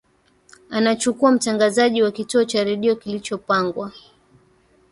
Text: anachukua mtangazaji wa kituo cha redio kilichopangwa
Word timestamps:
anachukua 0.69 1.31
mtangazaji 1.31 2.01
wa 2.03 2.11
kituo 2.11 2.43
cha 2.45 2.63
redio 2.63 2.95
kilichopangwa 2.95 3.91